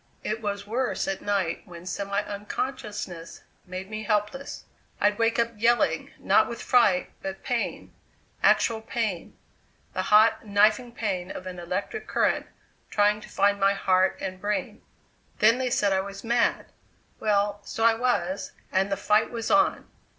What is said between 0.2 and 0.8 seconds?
"It was